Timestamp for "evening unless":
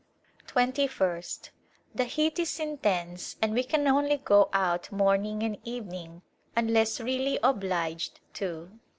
5.63-6.99